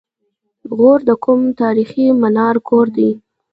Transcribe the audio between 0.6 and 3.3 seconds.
غور د کوم تاریخي منار کور دی؟